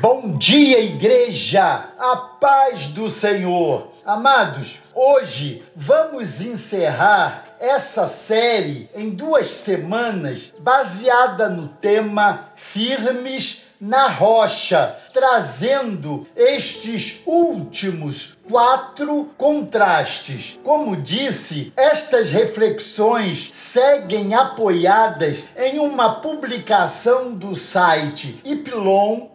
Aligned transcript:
Bom 0.00 0.38
dia, 0.38 0.80
igreja! 0.80 1.88
A 1.98 2.16
paz 2.16 2.86
do 2.86 3.10
Senhor! 3.10 3.92
Amados, 4.06 4.78
hoje 4.94 5.62
vamos 5.76 6.40
encerrar 6.40 7.44
essa 7.60 8.06
série 8.06 8.88
em 8.94 9.10
duas 9.10 9.48
semanas 9.48 10.50
baseada 10.60 11.50
no 11.50 11.68
tema 11.68 12.48
Firmes 12.56 13.64
na 13.78 14.08
Rocha, 14.08 14.96
trazendo 15.12 16.26
estes 16.34 17.20
últimos 17.26 18.36
quatro 18.48 19.30
contrastes. 19.36 20.58
Como 20.62 20.96
disse, 20.96 21.72
estas 21.76 22.30
reflexões 22.30 23.48
seguem 23.52 24.34
apoiadas 24.34 25.48
em 25.56 25.78
uma 25.78 26.16
publicação 26.16 27.32
do 27.32 27.54
site 27.54 28.40
ipilon.org.br, 28.44 29.30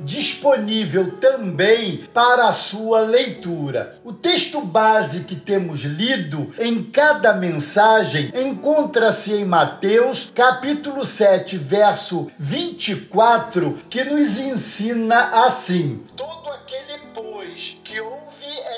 disponível 0.00 1.16
também 1.16 2.04
para 2.12 2.48
a 2.48 2.52
sua 2.52 3.00
leitura. 3.00 3.98
O 4.04 4.12
texto 4.12 4.60
base 4.60 5.20
que 5.20 5.36
temos 5.36 5.80
lido 5.80 6.52
em 6.58 6.82
cada 6.82 7.32
mensagem 7.32 8.32
encontra-se 8.34 9.32
em 9.32 9.44
Mateus, 9.44 10.30
capítulo 10.34 11.04
7, 11.04 11.56
verso 11.56 12.30
24, 12.62 13.78
que 13.90 14.04
nos 14.04 14.38
ensina 14.38 15.44
assim: 15.44 16.06
Todo 16.16 16.48
aquele, 16.50 16.98
pois, 17.12 17.76
que 17.82 18.00
ouve 18.00 18.22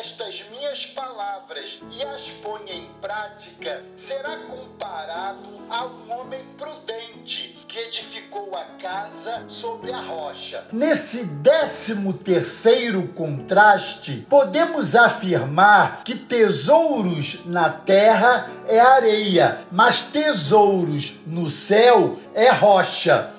estas 0.00 0.42
minhas 0.50 0.86
palavras 0.86 1.80
e 1.90 2.02
as 2.02 2.22
põe 2.42 2.62
em 2.70 2.88
prática, 3.02 3.84
será 3.96 4.38
comparado 4.38 5.62
a 5.68 5.84
um 5.84 6.12
homem 6.12 6.40
prudente 6.56 7.58
que 7.68 7.78
edificou 7.78 8.56
a 8.56 8.64
casa 8.80 9.44
sobre 9.48 9.92
a 9.92 10.00
rocha. 10.00 10.64
Nesse 10.72 11.24
décimo 11.24 12.12
terceiro 12.12 13.08
contraste, 13.08 14.26
podemos 14.30 14.94
afirmar 14.94 16.04
que 16.04 16.14
tesouros 16.14 17.44
na 17.44 17.68
terra 17.68 18.48
é 18.68 18.78
areia, 18.78 19.58
mas 19.72 20.00
tesouros 20.00 21.14
no 21.26 21.48
céu 21.48 22.18
é 22.34 22.50
rocha. 22.50 23.34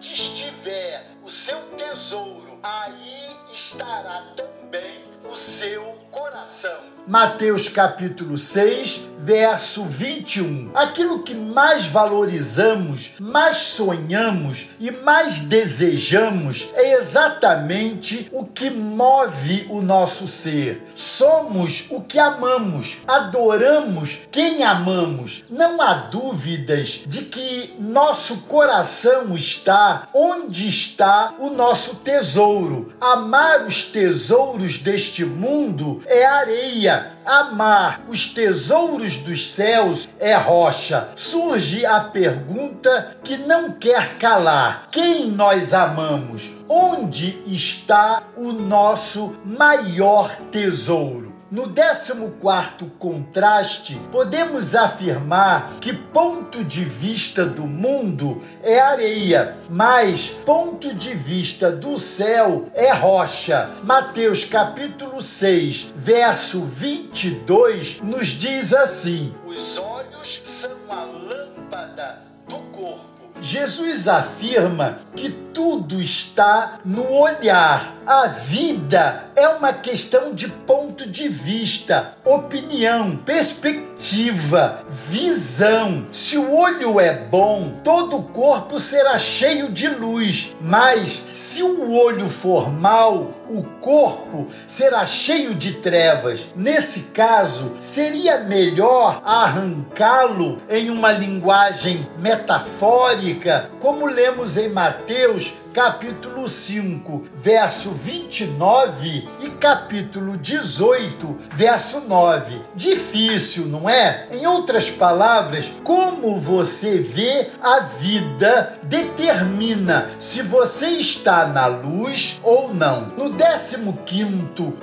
Onde 0.00 0.14
estiver 0.14 1.04
o 1.22 1.28
seu 1.28 1.60
tesouro, 1.76 2.58
aí 2.62 3.36
estará 3.52 4.32
também 4.34 5.04
o 5.30 5.36
seu 5.36 5.84
coração. 6.10 6.80
Mateus 7.10 7.68
capítulo 7.68 8.38
6, 8.38 9.08
verso 9.18 9.84
21. 9.84 10.70
Aquilo 10.76 11.24
que 11.24 11.34
mais 11.34 11.84
valorizamos, 11.84 13.16
mais 13.18 13.56
sonhamos 13.56 14.68
e 14.78 14.92
mais 14.92 15.40
desejamos 15.40 16.70
é 16.72 16.94
exatamente 16.94 18.28
o 18.30 18.46
que 18.46 18.70
move 18.70 19.66
o 19.68 19.82
nosso 19.82 20.28
ser. 20.28 20.86
Somos 20.94 21.86
o 21.90 22.00
que 22.00 22.16
amamos, 22.16 22.98
adoramos 23.08 24.20
quem 24.30 24.62
amamos. 24.62 25.42
Não 25.50 25.82
há 25.82 25.94
dúvidas 25.94 27.02
de 27.06 27.22
que 27.22 27.74
nosso 27.80 28.42
coração 28.42 29.34
está 29.34 30.08
onde 30.14 30.68
está 30.68 31.34
o 31.40 31.50
nosso 31.50 31.96
tesouro. 31.96 32.92
Amar 33.00 33.66
os 33.66 33.82
tesouros 33.82 34.78
deste 34.78 35.24
mundo 35.24 36.00
é 36.06 36.24
areia 36.24 36.99
amar 37.30 38.02
os 38.08 38.26
tesouros 38.26 39.18
dos 39.18 39.50
céus 39.52 40.08
é 40.18 40.34
rocha. 40.34 41.08
Surge 41.14 41.86
a 41.86 42.00
pergunta 42.00 43.16
que 43.22 43.36
não 43.36 43.72
quer 43.72 44.16
calar: 44.18 44.88
quem 44.90 45.30
nós 45.30 45.72
amamos? 45.72 46.50
Onde 46.68 47.42
está 47.46 48.22
o 48.36 48.52
nosso 48.52 49.36
maior 49.44 50.30
tesouro? 50.50 51.29
No 51.50 51.66
14 51.68 52.92
contraste, 52.96 54.00
podemos 54.12 54.76
afirmar 54.76 55.78
que 55.80 55.92
ponto 55.92 56.62
de 56.62 56.84
vista 56.84 57.44
do 57.44 57.66
mundo 57.66 58.40
é 58.62 58.78
areia, 58.78 59.56
mas 59.68 60.28
ponto 60.28 60.94
de 60.94 61.12
vista 61.12 61.72
do 61.72 61.98
céu 61.98 62.70
é 62.72 62.92
rocha. 62.92 63.68
Mateus 63.82 64.44
capítulo 64.44 65.20
6, 65.20 65.92
verso 65.96 66.60
22 66.60 68.00
nos 68.00 68.28
diz 68.28 68.72
assim: 68.72 69.34
Os 69.44 69.76
olhos 69.76 70.42
são 70.44 70.70
a 70.88 71.02
lâmpada 71.02 72.22
do 72.48 72.58
corpo. 72.70 73.10
Jesus 73.40 74.06
afirma 74.06 75.00
que 75.16 75.30
tudo 75.30 76.00
está 76.00 76.78
no 76.84 77.10
olhar. 77.10 77.99
A 78.06 78.28
vida 78.28 79.24
é 79.36 79.46
uma 79.48 79.74
questão 79.74 80.34
de 80.34 80.48
ponto 80.48 81.08
de 81.08 81.28
vista, 81.28 82.14
opinião, 82.24 83.16
perspectiva, 83.18 84.82
visão. 84.88 86.06
Se 86.10 86.38
o 86.38 86.56
olho 86.56 86.98
é 86.98 87.12
bom, 87.12 87.74
todo 87.84 88.16
o 88.16 88.22
corpo 88.22 88.80
será 88.80 89.18
cheio 89.18 89.70
de 89.70 89.86
luz, 89.86 90.56
mas 90.62 91.26
se 91.32 91.62
o 91.62 91.92
olho 91.92 92.28
for 92.30 92.72
mal, 92.72 93.32
o 93.48 93.62
corpo 93.80 94.48
será 94.66 95.04
cheio 95.04 95.54
de 95.54 95.74
trevas. 95.74 96.48
Nesse 96.56 97.00
caso, 97.12 97.76
seria 97.78 98.38
melhor 98.38 99.20
arrancá-lo 99.24 100.60
em 100.70 100.88
uma 100.88 101.12
linguagem 101.12 102.08
metafórica, 102.18 103.70
como 103.78 104.06
lemos 104.06 104.56
em 104.56 104.70
Mateus 104.70 105.54
capítulo 105.72 106.48
5, 106.48 107.26
verso 107.34 107.92
29 108.02 109.28
e 109.40 109.50
capítulo 109.50 110.38
18, 110.38 111.38
verso 111.52 112.00
9. 112.00 112.62
Difícil, 112.74 113.66
não 113.66 113.88
é? 113.88 114.26
Em 114.32 114.46
outras 114.46 114.88
palavras, 114.88 115.70
como 115.84 116.40
você 116.40 116.98
vê 116.98 117.50
a 117.62 117.80
vida 117.80 118.78
determina 118.82 120.10
se 120.18 120.40
você 120.40 120.86
está 120.86 121.46
na 121.46 121.66
luz 121.66 122.40
ou 122.42 122.72
não. 122.72 123.12
No 123.16 123.30
15 123.30 123.76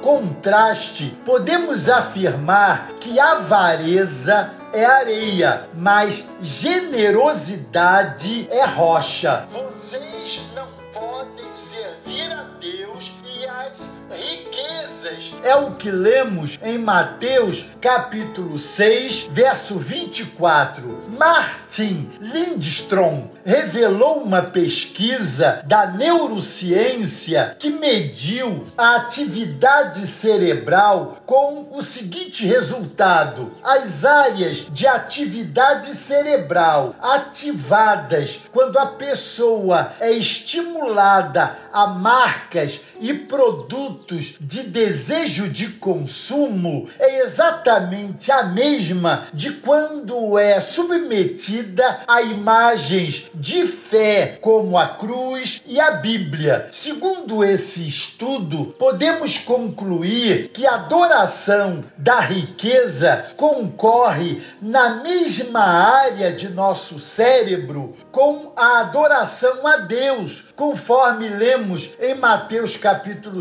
contraste, 0.00 1.16
podemos 1.24 1.88
afirmar 1.88 2.88
que 2.98 3.20
avareza 3.20 4.50
é 4.72 4.84
areia, 4.84 5.68
mas 5.74 6.28
generosidade 6.40 8.48
é 8.50 8.64
rocha. 8.64 9.46
Vocês 9.52 10.40
não 10.54 10.66
podem 10.92 11.44
servir 11.54 11.71
É 15.42 15.54
o 15.56 15.72
que 15.72 15.90
lemos 15.90 16.58
em 16.62 16.78
Mateus 16.78 17.66
capítulo 17.80 18.56
6, 18.56 19.28
verso 19.30 19.78
24. 19.78 21.04
Martin 21.18 22.10
Lindstrom 22.20 23.28
revelou 23.44 24.22
uma 24.22 24.42
pesquisa 24.42 25.62
da 25.66 25.86
neurociência 25.86 27.56
que 27.58 27.70
mediu 27.70 28.66
a 28.76 28.96
atividade 28.96 30.06
cerebral 30.06 31.18
com 31.26 31.68
o 31.72 31.82
seguinte 31.82 32.46
resultado: 32.46 33.52
as 33.62 34.04
áreas 34.04 34.66
de 34.70 34.86
atividade 34.86 35.94
cerebral 35.94 36.94
ativadas 37.02 38.40
quando 38.52 38.78
a 38.78 38.86
pessoa 38.86 39.92
é 40.00 40.12
estimulada 40.12 41.56
a 41.72 41.86
marcas 41.86 42.80
e 43.02 43.12
produtos 43.12 44.36
de 44.40 44.62
desejo 44.62 45.48
de 45.48 45.68
consumo 45.70 46.88
é 47.00 47.22
exatamente 47.22 48.30
a 48.30 48.44
mesma 48.44 49.26
de 49.34 49.54
quando 49.54 50.38
é 50.38 50.60
submetida 50.60 52.00
a 52.06 52.22
imagens 52.22 53.28
de 53.34 53.66
fé, 53.66 54.38
como 54.40 54.78
a 54.78 54.86
cruz 54.86 55.62
e 55.66 55.80
a 55.80 55.90
Bíblia. 55.92 56.68
Segundo 56.70 57.42
esse 57.42 57.86
estudo, 57.86 58.66
podemos 58.78 59.36
concluir 59.36 60.50
que 60.50 60.64
a 60.64 60.74
adoração 60.74 61.84
da 61.98 62.20
riqueza 62.20 63.32
concorre 63.36 64.40
na 64.60 65.02
mesma 65.02 65.60
área 65.60 66.32
de 66.32 66.48
nosso 66.50 67.00
cérebro 67.00 67.96
com 68.12 68.52
a 68.54 68.80
adoração 68.80 69.66
a 69.66 69.78
Deus, 69.78 70.44
conforme 70.54 71.28
lemos 71.28 71.90
em 72.00 72.14
Mateus 72.14 72.76
capítulo 72.76 72.91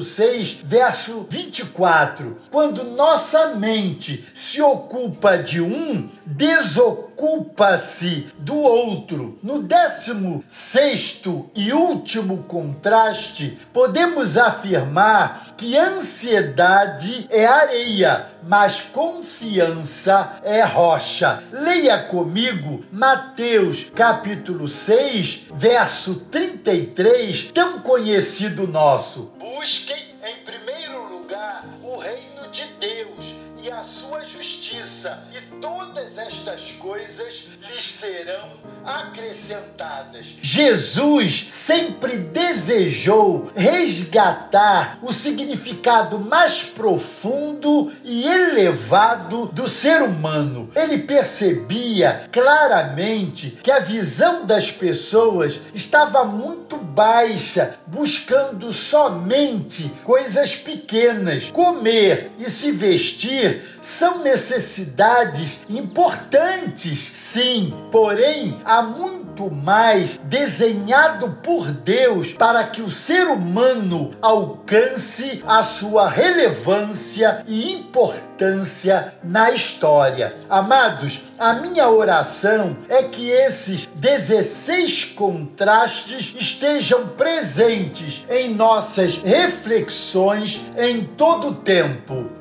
6, 0.02 0.60
verso 0.64 1.26
24. 1.30 2.38
Quando 2.52 2.84
nossa 2.84 3.56
mente 3.56 4.28
se 4.34 4.62
ocupa 4.62 5.38
de 5.38 5.62
um, 5.62 6.10
desocupa 6.26 7.12
ocupa-se 7.22 8.28
do 8.40 8.58
outro. 8.58 9.38
No 9.44 9.62
décimo 9.62 10.44
sexto 10.48 11.50
e 11.56 11.72
último 11.72 12.44
contraste, 12.48 13.60
podemos 13.72 14.38
afirmar 14.38 15.54
que 15.56 15.78
ansiedade 15.78 17.28
é 17.30 17.46
areia, 17.46 18.26
mas 18.44 18.82
confiança 18.82 20.40
é 20.44 20.64
rocha. 20.64 21.44
Leia 21.52 22.00
comigo 22.00 22.84
Mateus 22.92 23.92
capítulo 23.94 24.68
6, 24.68 25.44
verso 25.54 26.16
33, 26.32 27.52
tão 27.54 27.80
conhecido 27.82 28.68
nosso. 28.68 29.32
Busquem 29.62 30.16
em 30.24 30.38
primeiro 30.38 31.08
lugar 31.08 31.64
o 31.84 31.96
reino 32.00 32.48
de 32.50 32.66
Deus 32.80 33.26
e 33.62 33.72
a 33.72 33.84
sua 33.84 34.26
justiça, 34.26 35.24
e 35.32 35.40
todas 35.60 36.18
estas 36.18 36.72
coisas 36.80 37.48
lhes 37.60 37.84
serão 37.84 38.60
acrescentadas. 38.86 40.36
Jesus 40.42 41.48
sempre 41.52 42.18
desejou 42.18 43.52
resgatar 43.56 45.00
o 45.02 45.12
significado 45.12 46.20
mais 46.20 46.64
profundo 46.64 47.92
e 48.04 48.28
elevado 48.28 49.48
do 49.48 49.68
ser 49.68 50.02
humano. 50.02 50.70
Ele 50.76 51.00
percebia 51.00 52.24
claramente 52.32 53.60
que 53.64 53.72
a 53.72 53.80
visão 53.80 54.46
das 54.46 54.72
pessoas 54.72 55.62
estava 55.74 56.24
muito 56.24 56.78
baixa, 56.78 57.76
buscando 57.88 58.72
somente 58.74 59.92
coisas 60.04 60.56
pequenas. 60.56 61.50
Comer 61.52 62.32
e 62.38 62.50
se 62.50 62.72
vestir 62.72 63.64
são 63.82 64.20
necessidades 64.20 65.62
importantes, 65.70 67.00
sim, 67.00 67.74
porém 67.92 68.60
há 68.72 68.82
muito 68.82 69.52
mais 69.52 70.18
desenhado 70.18 71.38
por 71.44 71.70
Deus 71.72 72.32
para 72.32 72.64
que 72.64 72.82
o 72.82 72.90
ser 72.90 73.28
humano 73.28 74.16
alcance 74.22 75.44
a 75.46 75.62
sua 75.62 76.08
relevância 76.08 77.44
e 77.46 77.70
importância 77.74 79.14
na 79.22 79.52
história. 79.52 80.38
Amados, 80.50 81.24
a 81.38 81.54
minha 81.56 81.90
oração 81.90 82.78
é 82.88 83.04
que 83.04 83.30
esses 83.30 83.88
16 83.96 85.06
contrastes 85.16 86.34
estejam 86.40 87.10
presentes 87.10 88.26
em 88.30 88.54
nossas 88.54 89.18
reflexões 89.18 90.62
em 90.78 91.04
todo 91.04 91.50
o 91.50 91.56
tempo. 91.56 92.41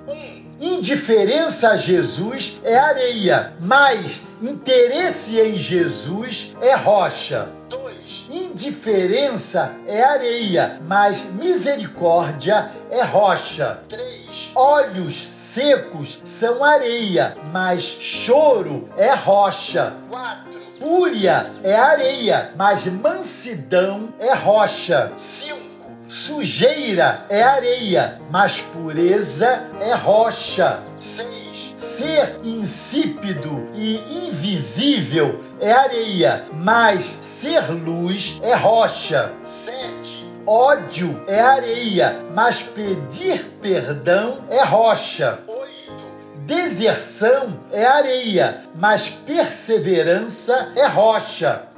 Indiferença 0.61 1.71
a 1.71 1.77
Jesus 1.79 2.61
é 2.63 2.77
areia, 2.77 3.55
mas 3.59 4.25
interesse 4.43 5.41
em 5.41 5.57
Jesus 5.57 6.55
é 6.61 6.75
rocha. 6.75 7.49
2. 7.71 8.27
Indiferença 8.31 9.75
é 9.87 10.03
areia, 10.03 10.79
mas 10.87 11.25
misericórdia 11.33 12.71
é 12.91 13.03
rocha. 13.03 13.81
3. 13.89 14.51
Olhos 14.55 15.15
secos 15.33 16.21
são 16.25 16.63
areia, 16.63 17.39
mas 17.51 17.83
choro 17.83 18.87
é 18.99 19.15
rocha. 19.15 19.95
4. 20.11 20.61
Fúria 20.79 21.51
é 21.63 21.75
areia, 21.75 22.53
mas 22.55 22.85
mansidão 22.85 24.13
é 24.19 24.35
rocha. 24.35 25.11
5. 25.17 25.60
Sujeira 26.11 27.25
é 27.29 27.41
areia, 27.41 28.21
mas 28.29 28.61
pureza 28.61 29.63
é 29.81 29.95
rocha. 29.95 30.83
6. 30.99 31.75
Ser 31.77 32.41
insípido 32.43 33.69
e 33.77 34.27
invisível 34.27 35.41
é 35.61 35.71
areia, 35.71 36.47
mas 36.53 37.05
ser 37.21 37.71
luz 37.71 38.41
é 38.43 38.57
rocha. 38.57 39.33
7. 39.65 40.27
Ódio 40.45 41.23
é 41.29 41.41
areia, 41.41 42.25
mas 42.35 42.61
pedir 42.61 43.45
perdão 43.63 44.39
é 44.51 44.65
rocha. 44.65 45.39
8. 45.47 45.61
Deserção 46.45 47.61
é 47.71 47.87
areia, 47.87 48.65
mas 48.75 49.09
perseverança 49.09 50.73
é 50.75 50.89
rocha. 50.89 51.70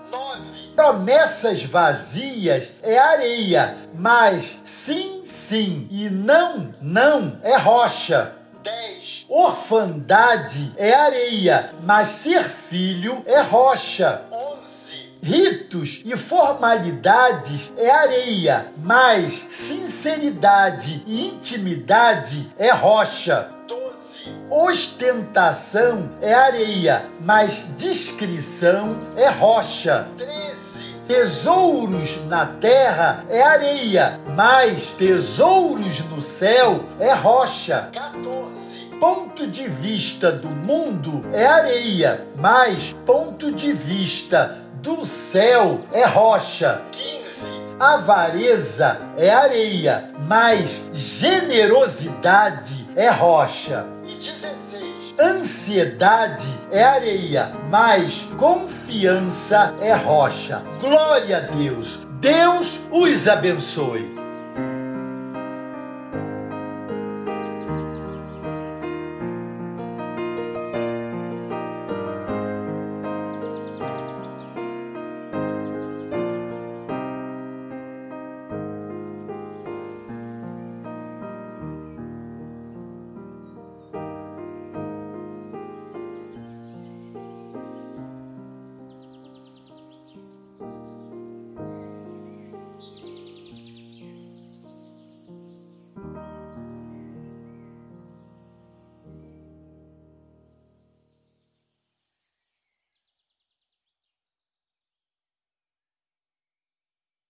9. 0.76 0.76
Promessas 0.76 1.62
vazias 1.62 2.72
é 2.82 2.98
areia, 2.98 3.76
mas 3.94 4.60
sim, 4.64 5.22
sim 5.24 5.86
e 5.90 6.08
não, 6.10 6.74
não 6.80 7.38
é 7.42 7.56
rocha. 7.56 8.36
10. 8.62 9.26
Orfandade 9.28 10.72
é 10.76 10.94
areia, 10.94 11.74
mas 11.82 12.08
ser 12.08 12.44
filho 12.44 13.22
é 13.26 13.40
rocha. 13.40 14.22
11. 14.30 14.52
Ritos 15.22 16.02
e 16.04 16.16
formalidades 16.16 17.72
é 17.76 17.90
areia, 17.90 18.66
mas 18.78 19.46
sinceridade 19.50 21.02
e 21.06 21.28
intimidade 21.28 22.50
é 22.58 22.70
rocha. 22.72 23.48
12. 23.68 23.92
Ostentação 24.50 26.08
é 26.20 26.34
areia, 26.34 27.04
mas 27.20 27.66
discrição 27.76 29.06
é 29.16 29.28
rocha. 29.28 30.08
13. 30.16 30.31
Tesouros 31.06 32.24
na 32.26 32.46
terra 32.46 33.24
é 33.28 33.42
areia, 33.42 34.20
mas 34.36 34.90
tesouros 34.90 36.00
no 36.06 36.20
céu 36.20 36.84
é 37.00 37.12
rocha. 37.12 37.88
14. 37.92 38.52
Ponto 39.00 39.48
de 39.48 39.68
vista 39.68 40.30
do 40.30 40.48
mundo 40.48 41.24
é 41.32 41.44
areia, 41.44 42.24
mas 42.36 42.94
ponto 43.04 43.50
de 43.50 43.72
vista 43.72 44.58
do 44.80 45.04
céu 45.04 45.80
é 45.92 46.04
rocha. 46.04 46.82
15. 46.92 47.22
Avareza 47.80 49.00
é 49.16 49.28
areia, 49.30 50.08
mas 50.28 50.84
generosidade 50.92 52.86
é 52.94 53.10
rocha. 53.10 53.84
16. 55.22 55.42
Ansiedade 55.42 56.48
é 56.72 56.82
areia, 56.82 57.52
mas 57.70 58.26
confiança 58.36 59.72
é 59.80 59.94
rocha. 59.94 60.62
Glória 60.80 61.36
a 61.36 61.40
Deus. 61.40 62.08
Deus 62.20 62.80
os 62.90 63.28
abençoe. 63.28 64.21